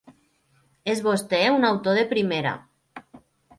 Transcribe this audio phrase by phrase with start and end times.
[0.93, 2.57] És vostè un autor de primera.